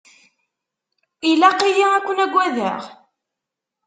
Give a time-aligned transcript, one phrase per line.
[1.29, 2.81] Ilaq-iyi ad ken-agadeɣ?